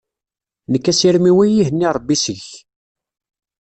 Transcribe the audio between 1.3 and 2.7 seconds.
ad iyi-ihenni Rebbi seg-k.